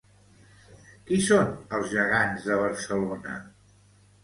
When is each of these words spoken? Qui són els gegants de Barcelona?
Qui 1.09 1.19
són 1.25 1.51
els 1.79 1.93
gegants 1.93 2.49
de 2.51 2.59
Barcelona? 2.63 3.39